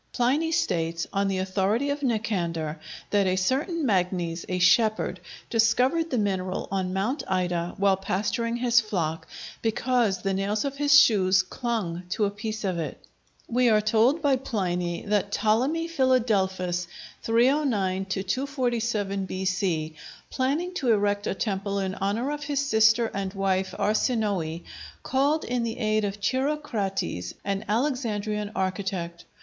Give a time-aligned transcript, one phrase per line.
[0.13, 2.79] Pliny states, on the authority of Nicander,
[3.11, 5.19] that a certain Magnes, a shepherd,
[5.51, 9.27] discovered the mineral on Mount Ida, while pasturing his flock,
[9.61, 12.99] because the nails of his shoes clung to a piece of it.
[13.47, 16.87] We are told by Pliny that Ptolemy Philadelphus
[17.21, 19.95] (309 247 B.C.),
[20.31, 24.63] planning to erect a temple in honor of his sister and wife Arsinoë,
[25.03, 29.25] called in the aid of Chirocrates, an Alexandrian architect.